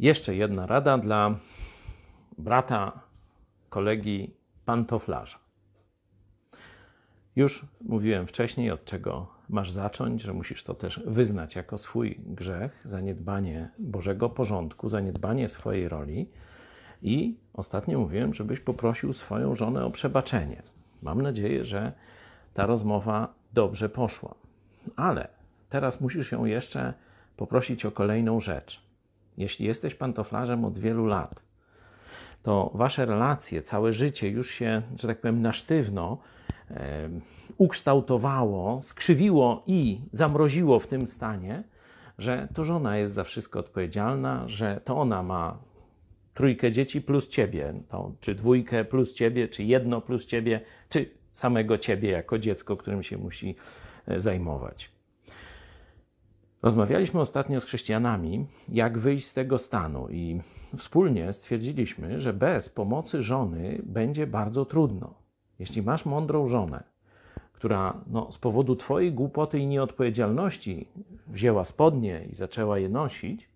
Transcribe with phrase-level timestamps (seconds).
[0.00, 1.36] Jeszcze jedna rada dla
[2.38, 3.00] brata,
[3.68, 4.34] kolegi
[4.64, 5.38] pantoflarza.
[7.36, 12.80] Już mówiłem wcześniej, od czego masz zacząć, że musisz to też wyznać jako swój grzech,
[12.84, 16.30] zaniedbanie Bożego porządku, zaniedbanie swojej roli.
[17.02, 20.62] I ostatnio mówiłem, żebyś poprosił swoją żonę o przebaczenie.
[21.02, 21.92] Mam nadzieję, że
[22.54, 24.34] ta rozmowa dobrze poszła.
[24.96, 25.28] Ale
[25.68, 26.94] teraz musisz ją jeszcze
[27.36, 28.89] poprosić o kolejną rzecz.
[29.36, 31.42] Jeśli jesteś pantoflarzem od wielu lat,
[32.42, 36.18] to wasze relacje, całe życie już się, że tak powiem, na sztywno
[36.70, 37.10] e,
[37.58, 41.64] ukształtowało, skrzywiło i zamroziło w tym stanie,
[42.18, 45.58] że to żona jest za wszystko odpowiedzialna, że to ona ma
[46.34, 51.78] trójkę dzieci plus ciebie, to, czy dwójkę plus ciebie, czy jedno plus ciebie, czy samego
[51.78, 53.56] ciebie jako dziecko, którym się musi
[54.06, 54.99] e, zajmować.
[56.62, 60.40] Rozmawialiśmy ostatnio z chrześcijanami, jak wyjść z tego stanu, i
[60.76, 65.14] wspólnie stwierdziliśmy, że bez pomocy żony będzie bardzo trudno.
[65.58, 66.82] Jeśli masz mądrą żonę,
[67.52, 70.88] która no, z powodu Twojej głupoty i nieodpowiedzialności
[71.26, 73.48] wzięła spodnie i zaczęła je nosić,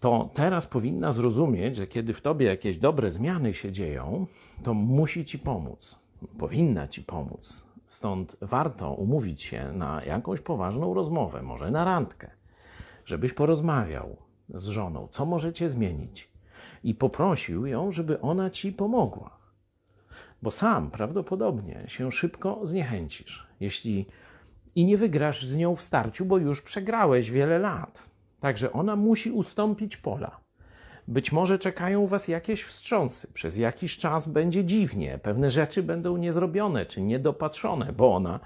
[0.00, 4.26] to teraz powinna zrozumieć, że kiedy w Tobie jakieś dobre zmiany się dzieją,
[4.62, 5.98] to musi Ci pomóc.
[6.38, 7.71] Powinna Ci pomóc.
[7.92, 12.30] Stąd warto umówić się na jakąś poważną rozmowę, może na randkę,
[13.04, 14.16] żebyś porozmawiał
[14.48, 16.30] z żoną, co możecie zmienić,
[16.84, 19.38] i poprosił ją, żeby ona ci pomogła.
[20.42, 24.06] Bo sam prawdopodobnie się szybko zniechęcisz, jeśli
[24.74, 28.02] i nie wygrasz z nią w starciu, bo już przegrałeś wiele lat.
[28.40, 30.41] Także ona musi ustąpić pola.
[31.08, 36.86] Być może czekają Was jakieś wstrząsy, przez jakiś czas będzie dziwnie, pewne rzeczy będą niezrobione
[36.86, 38.40] czy niedopatrzone, bo ona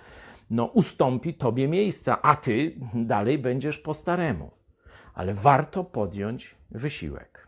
[0.51, 4.51] no, ustąpi Tobie miejsca, a Ty dalej będziesz po staremu.
[5.15, 7.46] Ale warto podjąć wysiłek.